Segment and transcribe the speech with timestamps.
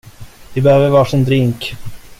[0.53, 1.75] Vi behöver varsin drink!